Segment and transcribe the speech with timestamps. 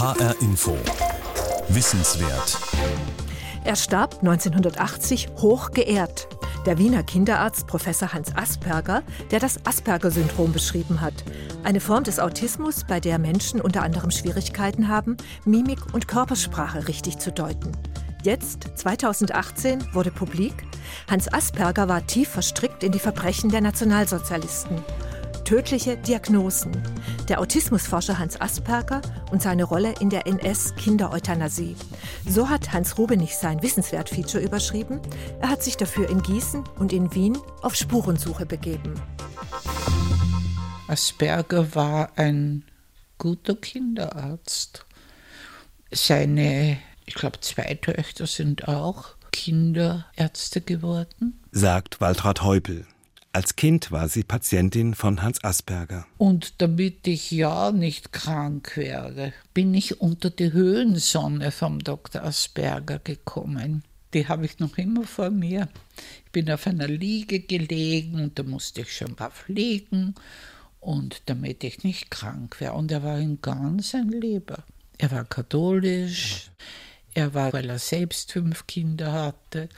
[0.00, 0.78] HR Info.
[1.68, 2.58] Wissenswert.
[3.64, 6.26] Er starb 1980 hoch geehrt.
[6.64, 11.12] Der Wiener Kinderarzt Professor Hans Asperger, der das Asperger-Syndrom beschrieben hat.
[11.64, 17.18] Eine Form des Autismus, bei der Menschen unter anderem Schwierigkeiten haben, Mimik und Körpersprache richtig
[17.18, 17.72] zu deuten.
[18.22, 20.54] Jetzt, 2018, wurde publik,
[21.10, 24.82] Hans Asperger war tief verstrickt in die Verbrechen der Nationalsozialisten.
[25.50, 26.70] Tödliche Diagnosen.
[27.28, 29.02] Der Autismusforscher Hans Asperger
[29.32, 31.74] und seine Rolle in der NS-Kindereuthanasie.
[32.24, 35.00] So hat Hans Rubenich sein Wissenswert-Feature überschrieben.
[35.40, 38.94] Er hat sich dafür in Gießen und in Wien auf Spurensuche begeben.
[40.86, 42.62] Asperger war ein
[43.18, 44.86] guter Kinderarzt.
[45.90, 51.40] Seine ich glaube, zwei Töchter sind auch Kinderärzte geworden.
[51.50, 52.86] Sagt Waltraud Heupel.
[53.32, 56.04] Als Kind war sie Patientin von Hans Asperger.
[56.18, 62.24] Und damit ich ja nicht krank werde, bin ich unter die Höhensonne vom Dr.
[62.24, 63.84] Asperger gekommen.
[64.14, 65.68] Die habe ich noch immer vor mir.
[66.24, 70.16] Ich bin auf einer Liege gelegen und da musste ich schon drauf liegen
[70.80, 72.72] und damit ich nicht krank wäre.
[72.72, 74.64] Und er war ein ganz ein Lieber.
[74.98, 76.50] Er war katholisch.
[77.14, 79.68] Er war, weil er selbst fünf Kinder hatte,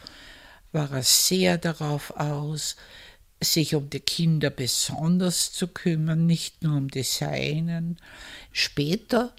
[0.73, 2.77] war er sehr darauf aus,
[3.45, 7.99] sich um die Kinder besonders zu kümmern, nicht nur um die Seinen.
[8.53, 9.33] Später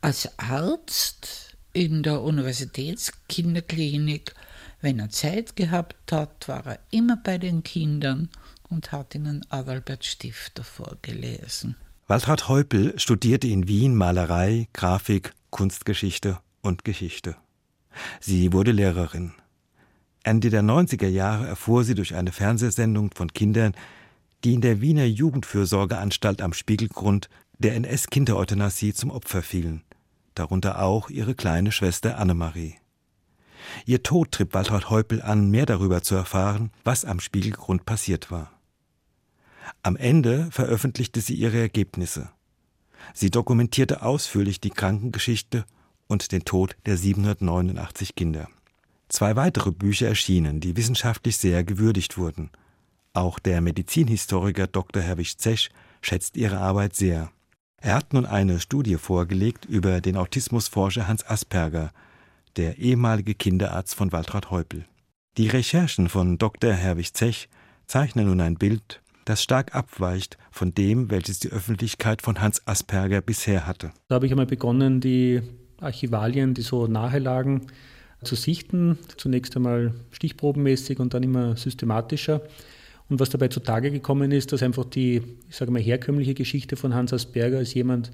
[0.00, 4.34] als Arzt in der Universitätskinderklinik,
[4.80, 8.30] wenn er Zeit gehabt hat, war er immer bei den Kindern
[8.68, 11.76] und hat ihnen Adalbert Stifter vorgelesen.
[12.06, 17.36] Waltraud Heupel studierte in Wien Malerei, Grafik, Kunstgeschichte und Geschichte.
[18.20, 19.32] Sie wurde Lehrerin.
[20.22, 23.74] Ende der 90er Jahre erfuhr sie durch eine Fernsehsendung von Kindern,
[24.44, 29.82] die in der Wiener Jugendfürsorgeanstalt am Spiegelgrund der NS-Kindereuthanasie zum Opfer fielen,
[30.34, 32.76] darunter auch ihre kleine Schwester Annemarie.
[33.84, 38.50] Ihr Tod trieb Waltraud Heupel an, mehr darüber zu erfahren, was am Spiegelgrund passiert war.
[39.82, 42.30] Am Ende veröffentlichte sie ihre Ergebnisse.
[43.14, 45.64] Sie dokumentierte ausführlich die Krankengeschichte
[46.08, 48.48] und den Tod der 789 Kinder.
[49.10, 52.48] Zwei weitere Bücher erschienen, die wissenschaftlich sehr gewürdigt wurden.
[53.12, 55.02] Auch der Medizinhistoriker Dr.
[55.02, 55.68] Herwig Zesch
[56.00, 57.32] schätzt ihre Arbeit sehr.
[57.82, 61.90] Er hat nun eine Studie vorgelegt über den Autismusforscher Hans Asperger,
[62.56, 64.84] der ehemalige Kinderarzt von Waltraud Heupel.
[65.36, 66.72] Die Recherchen von Dr.
[66.72, 67.48] Herwig Zech
[67.88, 73.22] zeichnen nun ein Bild, das stark abweicht von dem, welches die Öffentlichkeit von Hans Asperger
[73.22, 73.90] bisher hatte.
[74.06, 75.42] Da habe ich einmal begonnen, die
[75.80, 77.66] Archivalien, die so nahe lagen,
[78.22, 78.98] zu sichten.
[79.16, 82.42] Zunächst einmal stichprobenmäßig und dann immer systematischer.
[83.08, 86.94] Und was dabei zutage gekommen ist, dass einfach die, ich sage mal, herkömmliche Geschichte von
[86.94, 88.12] Hans Asperger als jemand,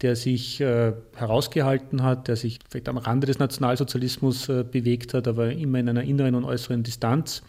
[0.00, 5.28] der sich äh, herausgehalten hat, der sich vielleicht am Rande des Nationalsozialismus äh, bewegt hat,
[5.28, 7.42] aber immer in einer inneren und äußeren Distanz,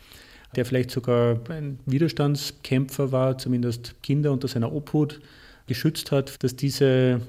[0.57, 5.22] der vielleicht sogar ein Widerstandskämpfer war, zumindest Kinder unter seiner Obhut
[5.68, 7.22] geschützt hat, dass diese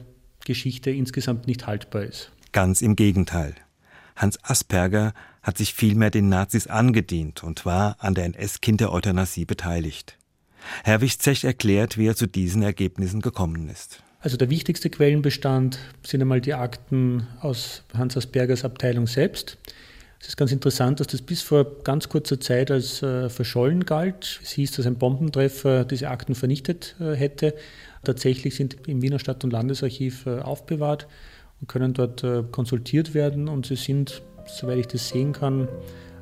[0.45, 2.33] Geschichte insgesamt nicht haltbar ist.
[2.51, 3.55] Ganz im Gegenteil.
[4.23, 10.17] Hans Asperger hat sich vielmehr den Nazis angedient und war an der NS-Kindereuthanasie beteiligt.
[10.85, 14.01] Herr Wichzech erklärt, wie er zu diesen Ergebnissen gekommen ist.
[14.21, 19.59] Also der wichtigste Quellenbestand sind einmal die Akten aus Hans Aspergers Abteilung selbst.
[20.21, 24.39] Es ist ganz interessant, dass das bis vor ganz kurzer Zeit als äh, verschollen galt.
[24.41, 27.57] Es hieß, dass ein Bombentreffer diese Akten vernichtet äh, hätte.
[28.05, 31.09] Tatsächlich sind im Wiener Stadt- und Landesarchiv äh, aufbewahrt
[31.63, 35.69] und können dort äh, konsultiert werden und sie sind, soweit ich das sehen kann,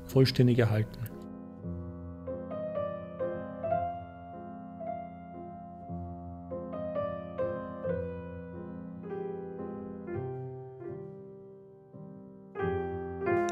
[0.07, 0.99] vollständig erhalten.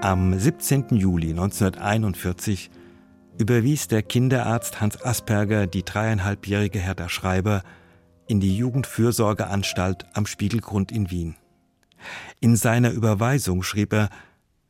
[0.02, 0.88] Am 17.
[0.90, 2.70] Juli 1941
[3.38, 7.62] überwies der Kinderarzt Hans Asperger die dreieinhalbjährige Hertha Schreiber
[8.26, 11.36] in die Jugendfürsorgeanstalt am Spiegelgrund in Wien.
[12.40, 14.10] In seiner Überweisung schrieb er,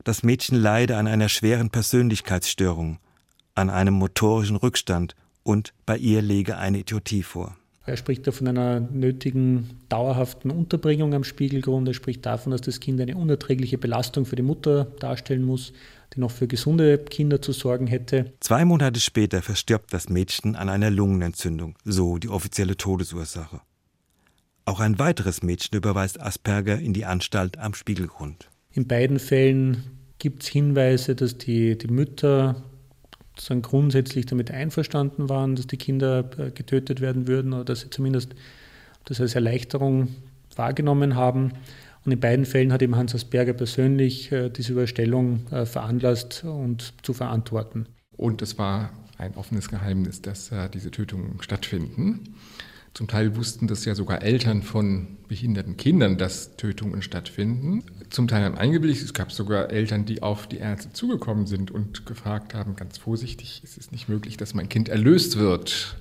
[0.03, 2.99] das Mädchen leide an einer schweren Persönlichkeitsstörung,
[3.55, 7.55] an einem motorischen Rückstand und bei ihr lege eine Idiotie vor.
[7.85, 11.87] Er spricht da von einer nötigen dauerhaften Unterbringung am Spiegelgrund.
[11.87, 15.73] Er spricht davon, dass das Kind eine unerträgliche Belastung für die Mutter darstellen muss,
[16.13, 18.31] die noch für gesunde Kinder zu sorgen hätte.
[18.41, 23.61] Zwei Monate später verstirbt das Mädchen an einer Lungenentzündung, so die offizielle Todesursache.
[24.69, 28.49] Auch ein weiteres Mädchen überweist Asperger in die Anstalt am Spiegelgrund.
[28.71, 29.83] In beiden Fällen
[30.19, 32.61] gibt es Hinweise, dass die, die Mütter
[33.35, 37.89] sozusagen grundsätzlich damit einverstanden waren, dass die Kinder äh, getötet werden würden oder dass sie
[37.89, 38.35] zumindest
[39.05, 40.09] das als Erleichterung
[40.55, 41.53] wahrgenommen haben.
[42.05, 46.93] Und in beiden Fällen hat eben Hans Asperger persönlich äh, diese Überstellung äh, veranlasst und
[47.01, 47.87] zu verantworten.
[48.15, 52.35] Und es war ein offenes Geheimnis, dass äh, diese Tötungen stattfinden.
[52.93, 57.83] Zum Teil wussten das ja sogar Eltern von behinderten Kindern, dass Tötungen stattfinden.
[58.09, 62.05] Zum Teil haben eingebildet, es gab sogar Eltern, die auf die Ärzte zugekommen sind und
[62.05, 65.97] gefragt haben, ganz vorsichtig, ist es nicht möglich, dass mein Kind erlöst wird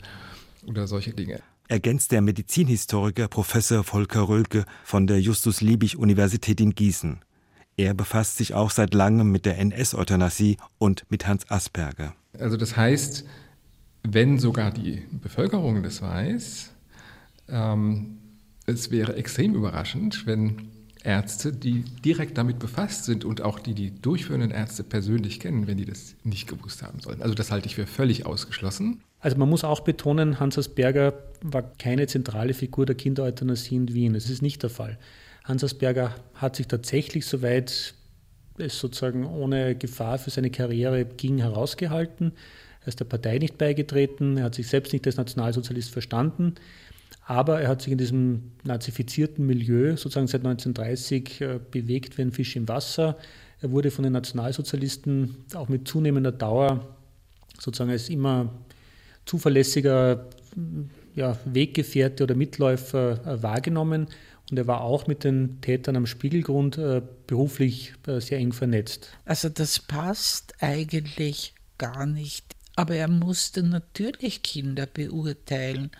[0.66, 1.40] oder solche Dinge.
[1.68, 7.20] Ergänzt der Medizinhistoriker Professor Volker Rölke von der Justus-Liebig-Universität in Gießen.
[7.76, 12.14] Er befasst sich auch seit langem mit der NS-Euthanasie und mit Hans Asperger.
[12.38, 13.24] Also das heißt,
[14.02, 16.70] wenn sogar die Bevölkerung das weiß,
[17.48, 18.18] ähm,
[18.66, 20.68] es wäre extrem überraschend, wenn
[21.04, 25.78] Ärzte, die direkt damit befasst sind und auch die die durchführenden Ärzte persönlich kennen, wenn
[25.78, 27.22] die das nicht gewusst haben sollen.
[27.22, 29.00] Also das halte ich für völlig ausgeschlossen.
[29.20, 34.14] Also man muss auch betonen, Hans Asperger war keine zentrale Figur der Kindereuthanasie in Wien.
[34.14, 34.98] Das ist nicht der Fall.
[35.44, 37.94] Hans Asperger hat sich tatsächlich, soweit
[38.58, 42.32] es sozusagen ohne Gefahr für seine Karriere ging, herausgehalten.
[42.82, 46.54] Er ist der Partei nicht beigetreten, er hat sich selbst nicht als Nationalsozialist verstanden.
[47.28, 52.32] Aber er hat sich in diesem nazifizierten Milieu sozusagen seit 1930 äh, bewegt wie ein
[52.32, 53.18] Fisch im Wasser.
[53.60, 56.86] Er wurde von den Nationalsozialisten auch mit zunehmender Dauer
[57.58, 58.50] sozusagen als immer
[59.26, 60.26] zuverlässiger
[61.14, 64.06] ja, Weggefährte oder Mitläufer äh, wahrgenommen.
[64.50, 69.10] Und er war auch mit den Tätern am Spiegelgrund äh, beruflich sehr eng vernetzt.
[69.26, 72.56] Also das passt eigentlich gar nicht.
[72.74, 75.90] Aber er musste natürlich Kinder beurteilen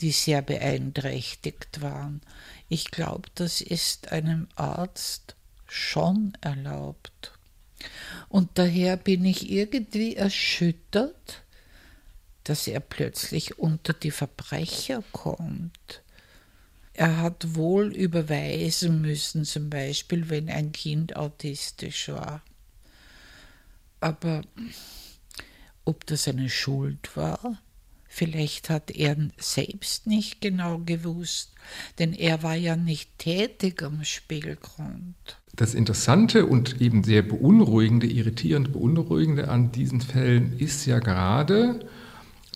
[0.00, 2.20] die sehr beeinträchtigt waren.
[2.68, 5.36] Ich glaube, das ist einem Arzt
[5.66, 7.32] schon erlaubt.
[8.28, 11.42] Und daher bin ich irgendwie erschüttert,
[12.44, 16.02] dass er plötzlich unter die Verbrecher kommt.
[16.92, 22.42] Er hat wohl überweisen müssen, zum Beispiel, wenn ein Kind autistisch war.
[24.00, 24.42] Aber
[25.84, 27.60] ob das eine Schuld war?
[28.16, 31.50] Vielleicht hat er selbst nicht genau gewusst,
[31.98, 35.16] denn er war ja nicht tätig am Spielgrund.
[35.56, 41.80] Das Interessante und eben sehr beunruhigende, irritierend beunruhigende an diesen Fällen ist ja gerade,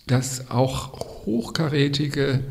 [0.07, 2.45] dass auch hochkarätige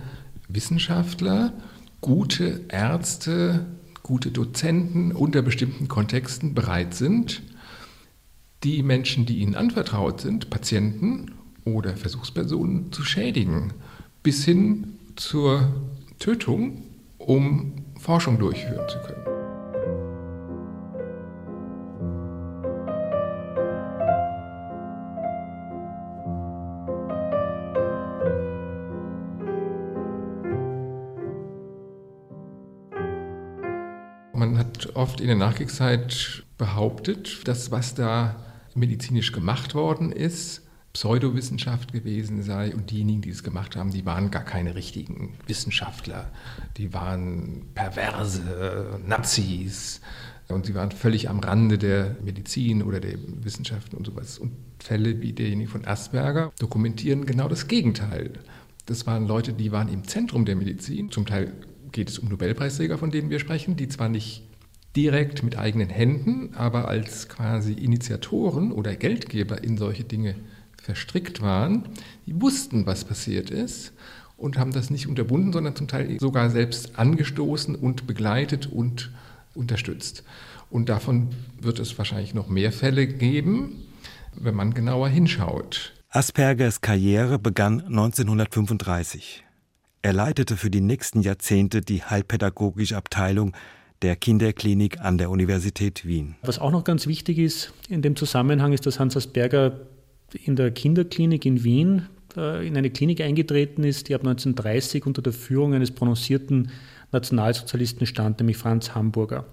[0.48, 1.54] Wissenschaftler,
[2.02, 3.64] gute Ärzte,
[4.02, 7.40] gute Dozenten unter bestimmten Kontexten bereit sind,
[8.64, 11.37] die Menschen, die ihnen anvertraut sind, Patienten
[11.74, 13.72] oder Versuchspersonen zu schädigen,
[14.22, 15.72] bis hin zur
[16.18, 16.82] Tötung,
[17.18, 19.38] um Forschung durchführen zu können.
[34.34, 38.36] Man hat oft in der Nachkriegszeit behauptet, dass was da
[38.74, 40.67] medizinisch gemacht worden ist,
[40.98, 46.28] Pseudowissenschaft gewesen sei und diejenigen, die es gemacht haben, die waren gar keine richtigen Wissenschaftler.
[46.76, 50.00] Die waren perverse Nazis
[50.48, 54.40] und sie waren völlig am Rande der Medizin oder der Wissenschaften und sowas.
[54.40, 54.50] Und
[54.80, 58.32] Fälle wie derjenige von Asperger dokumentieren genau das Gegenteil.
[58.86, 61.12] Das waren Leute, die waren im Zentrum der Medizin.
[61.12, 61.52] Zum Teil
[61.92, 64.42] geht es um Nobelpreisträger, von denen wir sprechen, die zwar nicht
[64.96, 70.34] direkt mit eigenen Händen, aber als quasi Initiatoren oder Geldgeber in solche Dinge
[70.88, 71.82] verstrickt waren,
[72.24, 73.92] die wussten, was passiert ist
[74.38, 79.10] und haben das nicht unterbunden, sondern zum Teil sogar selbst angestoßen und begleitet und
[79.54, 80.24] unterstützt.
[80.70, 81.28] Und davon
[81.60, 83.84] wird es wahrscheinlich noch mehr Fälle geben,
[84.34, 85.92] wenn man genauer hinschaut.
[86.08, 89.44] Aspergers Karriere begann 1935.
[90.00, 93.52] Er leitete für die nächsten Jahrzehnte die heilpädagogische Abteilung
[94.00, 96.36] der Kinderklinik an der Universität Wien.
[96.40, 99.80] Was auch noch ganz wichtig ist in dem Zusammenhang ist, dass Hans Asperger
[100.34, 102.06] in der Kinderklinik in Wien
[102.36, 106.70] äh, in eine Klinik eingetreten ist, die ab 1930 unter der Führung eines prononcierten
[107.12, 109.46] Nationalsozialisten stand, nämlich Franz Hamburger.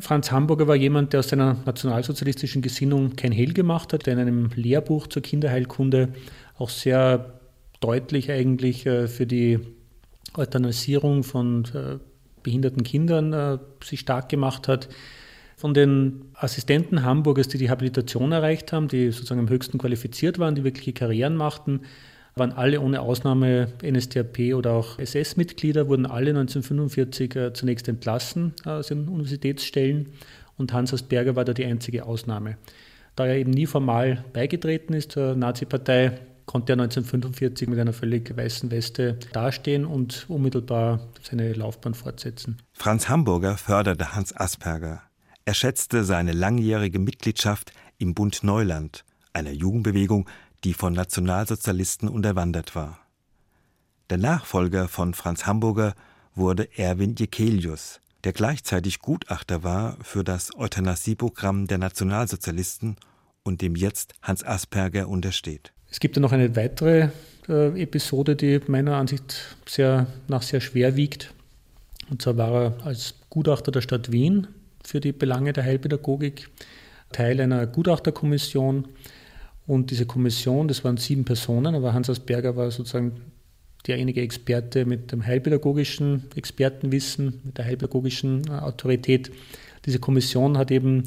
[0.00, 4.20] Franz Hamburger war jemand, der aus seiner nationalsozialistischen Gesinnung kein Hehl gemacht hat, der in
[4.20, 6.10] einem Lehrbuch zur Kinderheilkunde
[6.58, 7.40] auch sehr
[7.80, 9.58] deutlich eigentlich äh, für die
[10.36, 11.98] Euthanasierung von äh,
[12.42, 14.88] behinderten Kindern sich stark gemacht hat.
[15.60, 20.54] Von den Assistenten Hamburgers, die die Habilitation erreicht haben, die sozusagen am höchsten qualifiziert waren,
[20.54, 21.82] die wirkliche Karrieren machten,
[22.34, 28.86] waren alle ohne Ausnahme NSDAP oder auch SS-Mitglieder, wurden alle 1945 äh, zunächst entlassen aus
[28.86, 30.08] den Universitätsstellen
[30.56, 32.56] und Hans Asperger war da die einzige Ausnahme.
[33.14, 38.34] Da er eben nie formal beigetreten ist zur Nazi-Partei, konnte er 1945 mit einer völlig
[38.34, 42.56] weißen Weste dastehen und unmittelbar seine Laufbahn fortsetzen.
[42.72, 45.02] Franz Hamburger förderte Hans Asperger.
[45.44, 50.28] Er schätzte seine langjährige Mitgliedschaft im Bund Neuland, einer Jugendbewegung,
[50.64, 52.98] die von Nationalsozialisten unterwandert war.
[54.10, 55.94] Der Nachfolger von Franz Hamburger
[56.34, 62.96] wurde Erwin Jekelius, der gleichzeitig Gutachter war für das Euthanasieprogramm der Nationalsozialisten
[63.42, 65.72] und dem jetzt Hans Asperger untersteht.
[65.90, 67.08] Es gibt ja noch eine weitere
[67.48, 71.32] äh, Episode, die meiner Ansicht sehr, nach sehr schwer wiegt.
[72.10, 74.48] Und zwar war er als Gutachter der Stadt Wien
[74.84, 76.48] für die Belange der Heilpädagogik
[77.12, 78.88] Teil einer Gutachterkommission.
[79.66, 83.20] Und diese Kommission, das waren sieben Personen, aber Hans Asperger war sozusagen
[83.86, 89.30] derjenige Experte mit dem heilpädagogischen Expertenwissen, mit der heilpädagogischen äh, Autorität.
[89.86, 91.04] Diese Kommission hat eben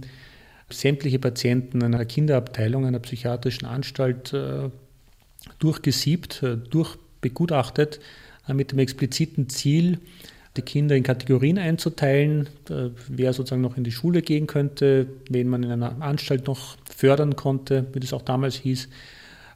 [0.70, 4.70] sämtliche Patienten einer Kinderabteilung, einer psychiatrischen Anstalt äh,
[5.60, 8.00] durchgesiebt, äh, durchbegutachtet,
[8.52, 10.00] mit dem expliziten Ziel,
[10.58, 12.48] die Kinder in Kategorien einzuteilen,
[13.08, 17.36] wer sozusagen noch in die Schule gehen könnte, wen man in einer Anstalt noch fördern
[17.36, 18.88] konnte, wie das auch damals hieß,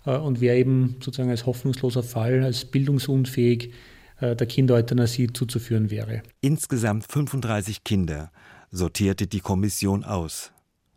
[0.06, 3.72] äh, und wer eben sozusagen als hoffnungsloser Fall, als bildungsunfähig
[4.20, 6.24] äh, der Kindereuthanasie zuzuführen wäre.
[6.42, 8.32] Insgesamt 35 Kinder
[8.72, 10.51] sortierte die Kommission aus.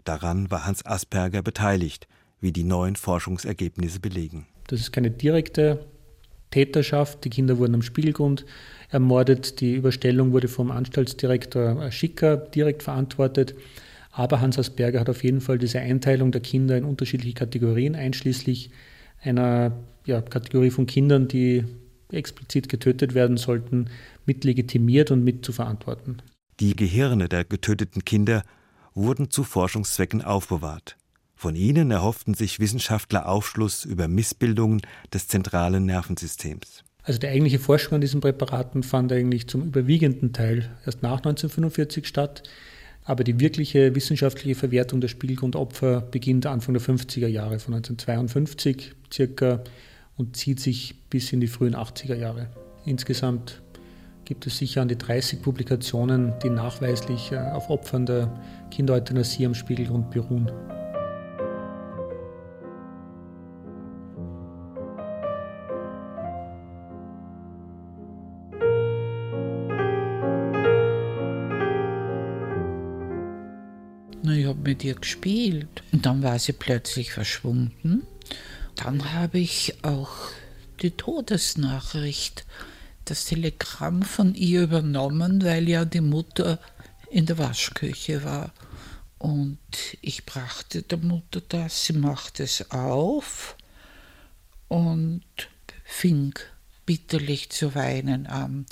[0.05, 2.09] Daran war Hans Asperger beteiligt,
[2.41, 4.47] wie die neuen Forschungsergebnisse belegen.
[4.69, 5.85] Das ist keine direkte
[6.51, 7.25] Täterschaft.
[7.25, 8.45] Die Kinder wurden am Spiegelgrund
[8.91, 9.61] ermordet.
[9.61, 13.55] Die Überstellung wurde vom Anstaltsdirektor Schicker direkt verantwortet.
[14.13, 18.71] Aber Hans Asperger hat auf jeden Fall diese Einteilung der Kinder in unterschiedliche Kategorien, einschließlich
[19.23, 19.73] einer
[20.05, 21.65] ja, Kategorie von Kindern, die
[22.11, 23.89] explizit getötet werden sollten,
[24.27, 26.19] mit legitimiert und mit zu verantworten.
[26.59, 28.43] Die Gehirne der getöteten Kinder
[28.95, 30.97] wurden zu Forschungszwecken aufbewahrt.
[31.41, 36.85] Von ihnen erhofften sich Wissenschaftler Aufschluss über Missbildungen des zentralen Nervensystems.
[37.03, 42.07] Also die eigentliche Forschung an diesen Präparaten fand eigentlich zum überwiegenden Teil erst nach 1945
[42.07, 42.43] statt.
[43.05, 49.65] Aber die wirkliche wissenschaftliche Verwertung der Spiegelgrundopfer beginnt Anfang der 50er Jahre, von 1952 circa,
[50.19, 52.51] und zieht sich bis in die frühen 80er Jahre.
[52.85, 53.63] Insgesamt
[54.27, 58.31] gibt es sicher an die 30 Publikationen, die nachweislich äh, auf Opfern der
[58.71, 60.51] Kindereuthanasie am Spiegelgrund beruhen.
[74.63, 75.83] Mit ihr gespielt.
[75.93, 78.07] Und dann war sie plötzlich verschwunden.
[78.77, 80.11] Dann habe ich auch
[80.83, 82.47] die Todesnachricht,
[83.05, 86.59] das Telegramm von ihr übernommen, weil ja die Mutter
[87.11, 88.53] in der Waschküche war.
[89.19, 89.59] Und
[90.01, 93.57] ich brachte der Mutter das, sie machte es auf
[94.69, 95.23] und
[95.85, 96.33] fing
[96.87, 98.65] bitterlich zu weinen an.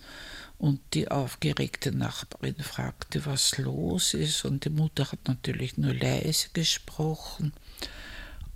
[0.59, 4.45] Und die aufgeregte Nachbarin fragte, was los ist.
[4.45, 7.53] Und die Mutter hat natürlich nur leise gesprochen.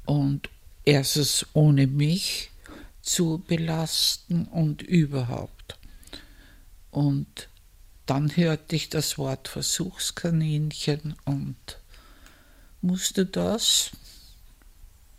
[0.04, 0.50] Und
[0.84, 2.50] erstens ohne mich
[3.02, 5.78] zu belasten und überhaupt.
[6.90, 7.48] Und
[8.06, 11.56] dann hörte ich das Wort Versuchskaninchen und
[12.80, 13.92] musste das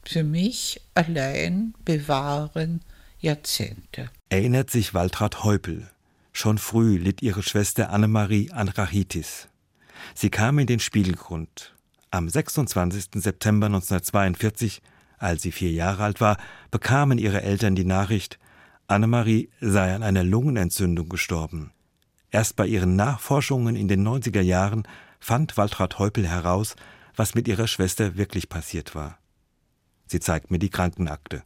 [0.03, 2.81] für mich allein bewahren
[3.19, 4.09] Jahrzehnte.
[4.29, 5.89] Erinnert sich Waltraud Heupel,
[6.33, 9.47] Schon früh litt ihre Schwester Annemarie an Rachitis.
[10.15, 11.73] Sie kam in den Spiegelgrund.
[12.11, 13.21] Am 26.
[13.23, 14.81] September 1942,
[15.19, 16.37] als sie vier Jahre alt war,
[16.71, 18.39] bekamen ihre Eltern die Nachricht,
[18.87, 21.71] Annemarie sei an einer Lungenentzündung gestorben.
[22.31, 24.83] Erst bei ihren Nachforschungen in den 90er Jahren
[25.19, 26.75] fand Waltraud Heupel heraus,
[27.15, 29.19] was mit ihrer Schwester wirklich passiert war.
[30.07, 31.43] Sie zeigt mir die Krankenakte.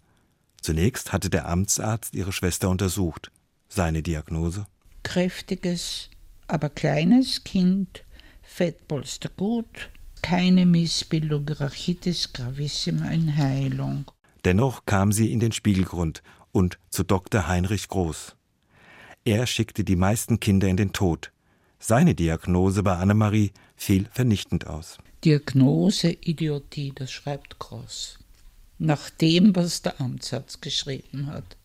[0.61, 3.31] Zunächst hatte der Amtsarzt ihre Schwester untersucht.
[3.69, 4.65] Seine Diagnose?
[5.07, 6.09] Kräftiges,
[6.47, 8.03] aber kleines Kind,
[8.43, 9.89] Fettpolster gut,
[10.21, 14.11] keine Missbildung, Rachitis gravissima in Heilung.
[14.43, 17.47] Dennoch kam sie in den Spiegelgrund und zu Dr.
[17.47, 18.35] Heinrich Groß.
[19.23, 21.31] Er schickte die meisten Kinder in den Tod.
[21.79, 24.97] Seine Diagnose bei Annemarie fiel vernichtend aus.
[25.23, 28.19] Diagnose Idiotie, das schreibt Groß.
[28.77, 31.56] Nach dem, was der Amtsarzt geschrieben hat.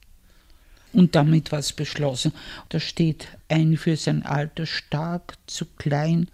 [0.92, 2.32] Und damit war es beschlossen.
[2.68, 6.28] Da steht ein für sein Alter stark zu klein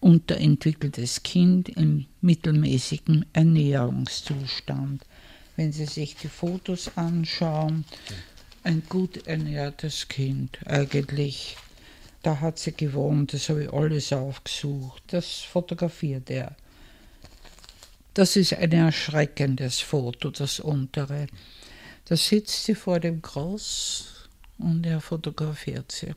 [0.00, 5.04] unterentwickeltes Kind im mittelmäßigen Ernährungszustand.
[5.56, 7.84] Wenn Sie sich die Fotos anschauen,
[8.64, 11.56] ein gut ernährtes Kind eigentlich.
[12.22, 15.02] Da hat sie gewohnt, das habe ich alles aufgesucht.
[15.08, 16.54] Das fotografiert er.
[18.14, 21.26] Das ist ein erschreckendes Foto, das untere.
[22.12, 24.28] Da sitzt sie vor dem Cross
[24.58, 26.12] und er fotografiert sie.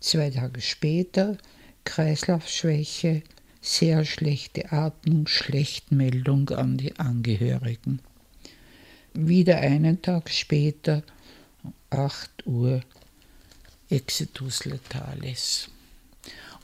[0.00, 1.36] Zwei Tage später
[1.84, 3.22] Kreislaufschwäche,
[3.60, 8.00] sehr schlechte Atmung, Schlechtmeldung an die Angehörigen.
[9.12, 11.02] Wieder einen Tag später,
[11.90, 12.80] 8 Uhr,
[13.90, 15.68] Exitus letalis.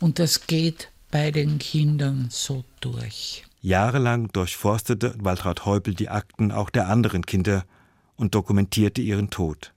[0.01, 3.45] Und das geht bei den Kindern so durch.
[3.61, 7.67] Jahrelang durchforstete Waltraud Häupl die Akten auch der anderen Kinder
[8.16, 9.73] und dokumentierte ihren Tod.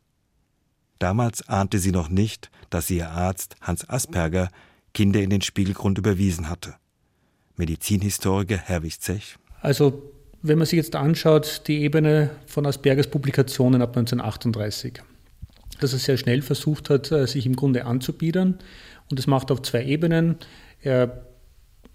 [1.00, 4.50] Damals ahnte sie noch nicht, dass ihr Arzt Hans Asperger
[4.94, 6.76] Kinder in den Spiegelgrund überwiesen hatte.
[7.56, 9.36] Medizinhistoriker Herwig Zech.
[9.62, 15.02] Also, wenn man sich jetzt anschaut, die Ebene von Aspergers Publikationen ab 1938,
[15.80, 18.60] dass er sehr schnell versucht hat, äh, sich im Grunde anzubiedern.
[19.10, 20.38] Und das macht auf zwei Ebenen.
[20.82, 21.26] Er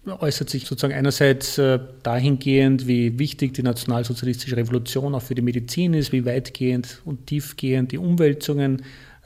[0.07, 5.95] äußert sich sozusagen einerseits äh, dahingehend, wie wichtig die nationalsozialistische Revolution auch für die Medizin
[5.95, 8.83] ist, wie weitgehend und tiefgehend die Umwälzungen,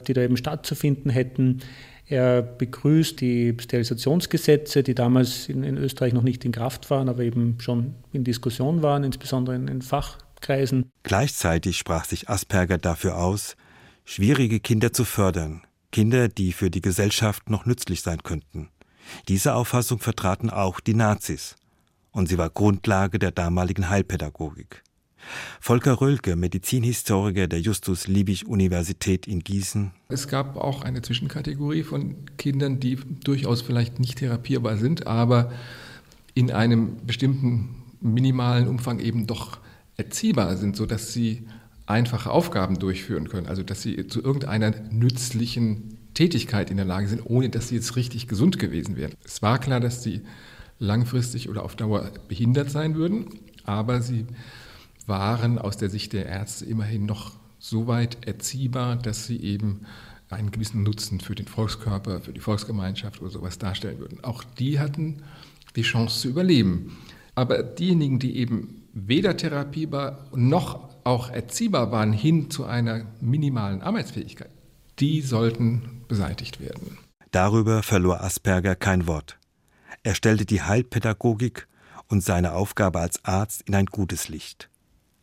[0.07, 1.61] die da eben stattzufinden hätten.
[2.07, 7.23] Er begrüßt die Sterilisationsgesetze, die damals in, in, Österreich noch nicht in Kraft waren, aber
[7.23, 10.89] eben schon in Diskussion waren, insbesondere in, in Fachkreisen.
[11.03, 13.55] Gleichzeitig sprach sich Asperger dafür aus,
[14.05, 18.69] schwierige Kinder zu fördern, Kinder, die für die Gesellschaft noch nützlich sein könnten.
[19.27, 21.55] Diese Auffassung vertraten auch die Nazis,
[22.11, 24.83] und sie war Grundlage der damaligen Heilpädagogik.
[25.59, 29.91] Volker Rölke, Medizinhistoriker der Justus-Liebig-Universität in Gießen.
[30.07, 35.51] Es gab auch eine Zwischenkategorie von Kindern, die durchaus vielleicht nicht therapierbar sind, aber
[36.33, 39.59] in einem bestimmten minimalen Umfang eben doch
[39.97, 41.45] erziehbar sind, sodass sie
[41.85, 47.21] einfache Aufgaben durchführen können, also dass sie zu irgendeiner nützlichen Tätigkeit in der Lage sind,
[47.25, 49.13] ohne dass sie jetzt richtig gesund gewesen wären.
[49.23, 50.19] Es war klar, dass sie
[50.77, 54.25] langfristig oder auf Dauer behindert sein würden, aber sie
[55.05, 59.85] waren aus der Sicht der Ärzte immerhin noch so weit erziehbar, dass sie eben
[60.29, 64.21] einen gewissen Nutzen für den Volkskörper, für die Volksgemeinschaft oder sowas darstellen würden.
[64.21, 65.23] Auch die hatten
[65.77, 66.97] die Chance zu überleben.
[67.33, 74.49] Aber diejenigen, die eben weder therapierbar noch auch erziehbar waren hin zu einer minimalen Arbeitsfähigkeit,
[74.99, 76.97] die sollten beseitigt werden.
[77.31, 79.37] Darüber verlor Asperger kein Wort.
[80.03, 81.67] Er stellte die Heilpädagogik
[82.07, 84.69] und seine Aufgabe als Arzt in ein gutes Licht.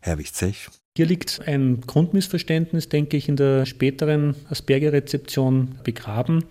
[0.01, 0.69] Herwig Zech.
[0.97, 6.45] Hier liegt ein Grundmissverständnis, denke ich, in der späteren Asperger-Rezeption begraben,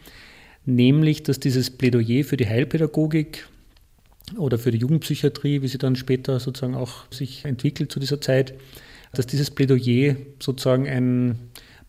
[0.66, 3.48] nämlich, dass dieses Plädoyer für die Heilpädagogik
[4.38, 8.54] oder für die Jugendpsychiatrie, wie sie dann später sozusagen auch sich entwickelt zu dieser Zeit,
[9.14, 11.40] dass dieses Plädoyer sozusagen ein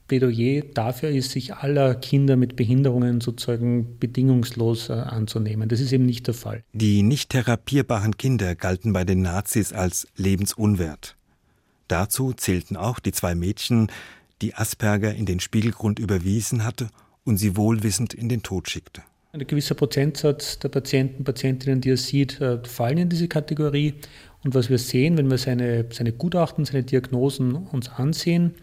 [0.06, 5.68] Plädoyer dafür ist, sich aller Kinder mit Behinderungen sozusagen bedingungslos äh, anzunehmen.
[5.68, 6.62] Das ist eben nicht der Fall.
[6.72, 11.16] Die nicht therapierbaren Kinder galten bei den Nazis als lebensunwert.
[11.88, 13.88] Dazu zählten auch die zwei Mädchen,
[14.42, 16.88] die Asperger in den Spiegelgrund überwiesen hatte
[17.24, 19.02] und sie wohlwissend in den Tod schickte.
[19.32, 23.94] Ein gewisser Prozentsatz der Patienten, Patientinnen, die er sieht, äh, fallen in diese Kategorie.
[24.44, 28.54] Und was wir sehen, wenn wir seine, seine Gutachten, seine Diagnosen uns ansehen,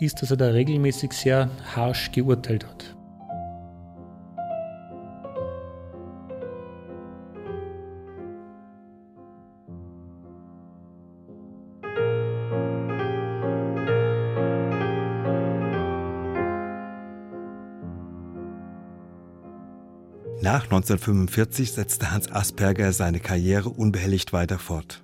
[0.00, 2.96] ist, dass er da regelmäßig sehr harsch geurteilt hat.
[20.42, 25.02] Nach 1945 setzte Hans Asperger seine Karriere unbehelligt weiter fort.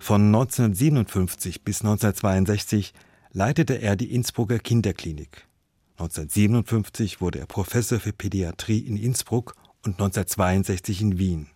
[0.00, 2.92] Von 1957 bis 1962
[3.36, 5.46] leitete er die Innsbrucker Kinderklinik.
[5.98, 11.48] 1957 wurde er Professor für Pädiatrie in Innsbruck und 1962 in Wien.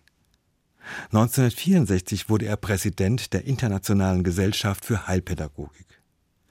[1.05, 5.87] 1964 wurde er Präsident der Internationalen Gesellschaft für Heilpädagogik.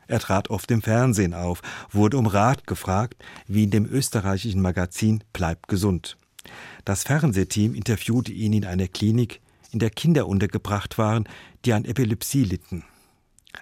[0.08, 1.62] Er trat oft im Fernsehen auf,
[1.92, 6.16] wurde um Rat gefragt, wie in dem österreichischen Magazin Bleib gesund.
[6.84, 9.40] Das Fernsehteam interviewte ihn in einer Klinik,
[9.70, 11.28] in der Kinder untergebracht waren,
[11.64, 12.82] die an Epilepsie litten.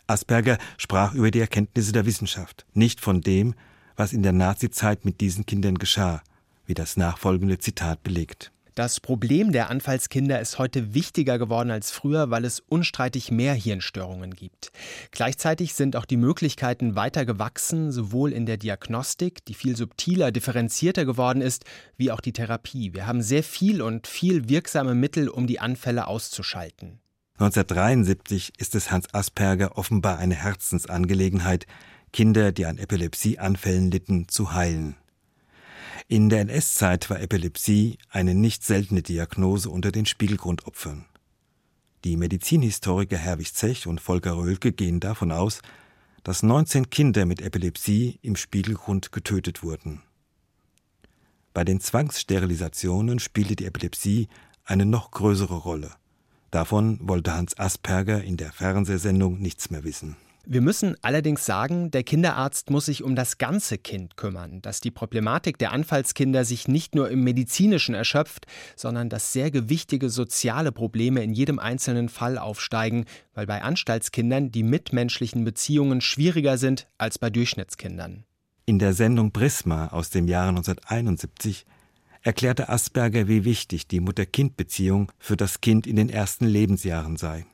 [0.07, 3.55] Asperger sprach über die Erkenntnisse der Wissenschaft, nicht von dem,
[3.96, 6.22] was in der Nazizeit mit diesen Kindern geschah,
[6.66, 8.53] wie das nachfolgende Zitat belegt.
[8.79, 14.37] Das Problem der Anfallskinder ist heute wichtiger geworden als früher, weil es unstreitig mehr Hirnstörungen
[14.37, 14.70] gibt.
[15.11, 21.05] Gleichzeitig sind auch die Möglichkeiten weiter gewachsen, sowohl in der Diagnostik, die viel subtiler, differenzierter
[21.05, 21.64] geworden ist,
[21.96, 22.94] wie auch die Therapie.
[22.94, 27.01] Wir haben sehr viel und viel wirksame Mittel, um die Anfälle auszuschalten.
[27.40, 31.68] 1973 ist es Hans Asperger offenbar eine Herzensangelegenheit,
[32.12, 34.96] Kinder, die an Epilepsieanfällen litten, zu heilen.
[36.09, 41.05] In der NS-Zeit war Epilepsie eine nicht seltene Diagnose unter den Spiegelgrundopfern.
[42.05, 45.62] Die Medizinhistoriker Herwig Zech und Volker Röhlke gehen davon aus,
[46.24, 50.03] dass 19 Kinder mit Epilepsie im Spiegelgrund getötet wurden.
[51.55, 54.27] Bei den Zwangssterilisationen spielte die Epilepsie
[54.64, 55.92] eine noch größere Rolle.
[56.50, 60.16] Davon wollte Hans Asperger in der Fernsehsendung nichts mehr wissen.
[60.50, 64.90] Wir müssen allerdings sagen, der Kinderarzt muss sich um das ganze Kind kümmern, dass die
[64.90, 71.22] Problematik der Anfallskinder sich nicht nur im medizinischen erschöpft, sondern dass sehr gewichtige soziale Probleme
[71.22, 77.28] in jedem einzelnen Fall aufsteigen, weil bei Anstaltskindern die mitmenschlichen Beziehungen schwieriger sind als bei
[77.28, 78.24] Durchschnittskindern.
[78.64, 81.66] In der Sendung Prisma aus dem Jahre 1971
[82.22, 87.46] erklärte Asperger, wie wichtig die Mutter-Kind-Beziehung für das Kind in den ersten Lebensjahren sei.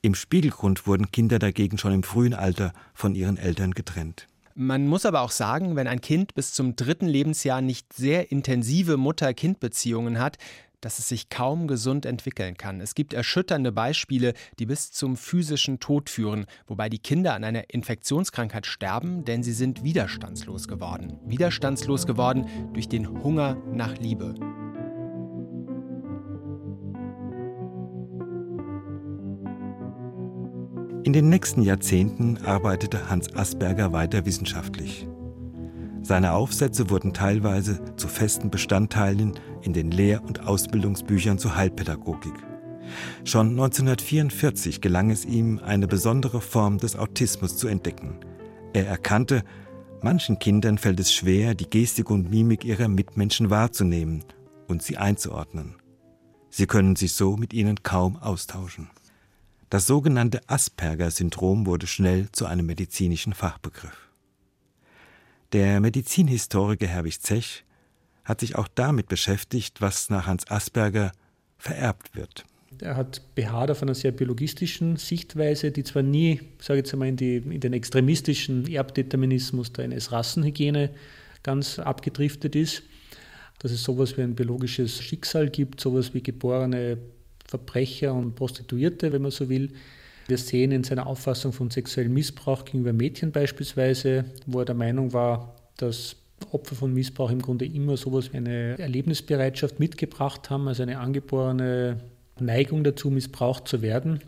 [0.00, 4.28] Im Spiegelgrund wurden Kinder dagegen schon im frühen Alter von ihren Eltern getrennt.
[4.54, 8.96] Man muss aber auch sagen, wenn ein Kind bis zum dritten Lebensjahr nicht sehr intensive
[8.96, 10.36] Mutter-Kind-Beziehungen hat,
[10.82, 12.82] dass es sich kaum gesund entwickeln kann.
[12.82, 17.70] Es gibt erschütternde Beispiele, die bis zum physischen Tod führen, wobei die Kinder an einer
[17.70, 21.18] Infektionskrankheit sterben, denn sie sind widerstandslos geworden.
[21.24, 24.34] Widerstandslos geworden durch den Hunger nach Liebe.
[31.04, 35.08] In den nächsten Jahrzehnten arbeitete Hans Asperger weiter wissenschaftlich.
[36.02, 42.34] Seine Aufsätze wurden teilweise zu festen Bestandteilen in den Lehr- und Ausbildungsbüchern zur Heilpädagogik.
[43.24, 48.18] Schon 1944 gelang es ihm, eine besondere Form des Autismus zu entdecken.
[48.72, 49.44] Er erkannte,
[50.02, 54.24] manchen Kindern fällt es schwer, die Gestik und Mimik ihrer Mitmenschen wahrzunehmen
[54.66, 55.76] und sie einzuordnen.
[56.50, 58.90] Sie können sich so mit ihnen kaum austauschen.
[59.70, 64.01] Das sogenannte Asperger-Syndrom wurde schnell zu einem medizinischen Fachbegriff.
[65.52, 67.64] Der Medizinhistoriker Herwig Zech
[68.24, 71.12] hat sich auch damit beschäftigt, was nach Hans Asperger
[71.58, 72.46] vererbt wird.
[72.80, 77.08] Er hat beharrt auf einer sehr biologistischen Sichtweise, die zwar nie, sage ich jetzt einmal,
[77.08, 80.90] in, die, in den extremistischen Erbdeterminismus der NS-Rassenhygiene
[81.42, 82.82] ganz abgedriftet ist,
[83.58, 86.96] dass es sowas wie ein biologisches Schicksal gibt, sowas wie geborene
[87.46, 89.74] Verbrecher und Prostituierte, wenn man so will.
[90.28, 95.12] Wir sehen in seiner Auffassung von sexuellem Missbrauch gegenüber Mädchen beispielsweise, wo er der Meinung
[95.12, 96.16] war, dass
[96.50, 101.98] Opfer von Missbrauch im Grunde immer sowas wie eine Erlebnisbereitschaft mitgebracht haben, also eine angeborene
[102.40, 104.20] Neigung dazu, missbraucht zu werden.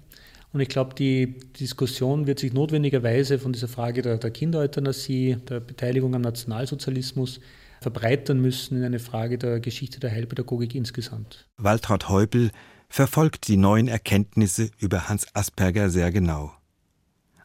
[0.52, 5.59] Und ich glaube, die Diskussion wird sich notwendigerweise von dieser Frage der, der Kindereuthanasie, der
[5.59, 7.40] Beteiligung am Nationalsozialismus
[7.80, 11.48] verbreitern müssen in eine Frage der Geschichte der Heilpädagogik insgesamt.
[11.57, 12.50] Waltraud Heupel
[12.94, 16.54] verfolgt die neuen Erkenntnisse über Hans Asperger sehr genau.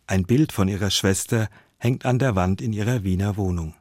[0.06, 3.74] Ein Bild von ihrer Schwester hängt an der Wand in ihrer Wiener Wohnung.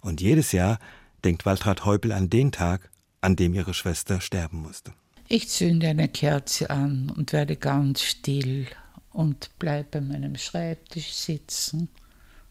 [0.00, 0.78] Und jedes Jahr
[1.24, 2.88] denkt Waltraud Heupel an den Tag,
[3.20, 4.92] an dem ihre Schwester sterben musste.
[5.26, 8.68] Ich zünde eine Kerze an und werde ganz still
[9.10, 11.88] und bleibe bei meinem Schreibtisch sitzen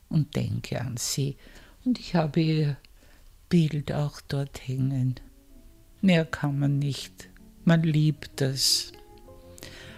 [0.09, 1.37] und denke an sie.
[1.85, 2.77] Und ich habe ihr
[3.47, 5.15] Bild auch dort hängen.
[6.01, 7.29] Mehr kann man nicht
[7.67, 8.93] man liebt es,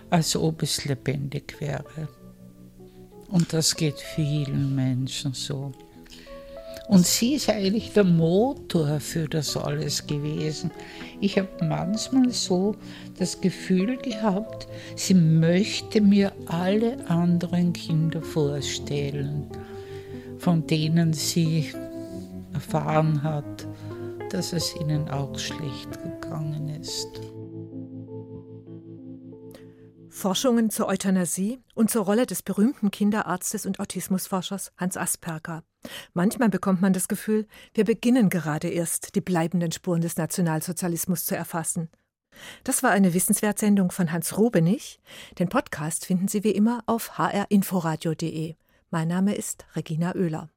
[0.10, 2.08] als ob es lebendig wäre.
[3.28, 5.72] Und das geht vielen Menschen so.
[6.88, 10.72] Und sie ist eigentlich der Motor für das alles gewesen.
[11.22, 12.76] Ich habe manchmal so
[13.20, 19.46] das Gefühl gehabt, sie möchte mir alle anderen Kinder vorstellen,
[20.40, 21.72] von denen sie
[22.52, 23.68] erfahren hat,
[24.32, 27.29] dass es ihnen auch schlecht gegangen ist.
[30.20, 35.64] Forschungen zur Euthanasie und zur Rolle des berühmten Kinderarztes und Autismusforschers Hans Asperger.
[36.14, 41.38] Manchmal bekommt man das Gefühl, wir beginnen gerade erst, die bleibenden Spuren des Nationalsozialismus zu
[41.38, 41.90] erfassen.
[42.66, 45.00] Das war eine Wissenswertsendung von Hans Rubenich.
[45.40, 48.56] Den Podcast finden Sie wie immer auf hrinforadio.de.
[48.92, 50.50] Mein Name ist Regina Oehler.